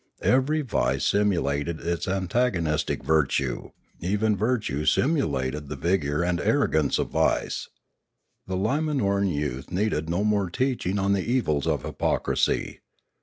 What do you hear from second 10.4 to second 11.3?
teaching on the